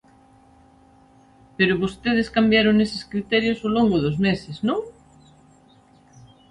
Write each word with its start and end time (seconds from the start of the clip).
Pero 1.57 1.79
vostedes 1.83 2.33
cambiaron 2.35 2.75
eses 2.85 3.03
criterios 3.11 3.59
ao 3.61 3.73
longo 3.77 3.97
dos 4.05 4.15
meses, 4.27 4.57
¿non? 4.69 4.81